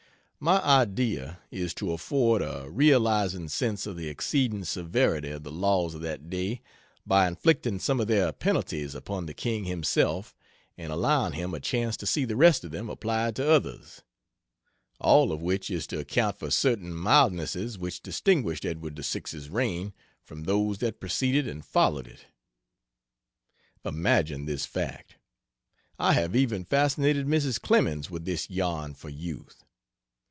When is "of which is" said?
15.31-15.85